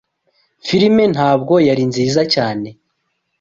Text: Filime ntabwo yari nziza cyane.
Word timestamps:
Filime 0.65 1.03
ntabwo 1.13 1.53
yari 1.67 1.83
nziza 1.89 2.21
cyane. 2.33 2.69